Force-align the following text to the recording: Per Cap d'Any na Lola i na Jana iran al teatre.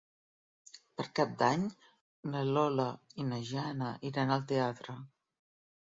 Per 1.01 1.05
Cap 1.19 1.35
d'Any 1.41 1.67
na 2.33 2.43
Lola 2.55 2.89
i 3.25 3.29
na 3.31 3.41
Jana 3.53 3.95
iran 4.13 4.37
al 4.39 4.47
teatre. 4.55 5.03